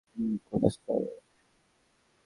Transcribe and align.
Coda, 0.47 0.69
সরো। 0.75 1.09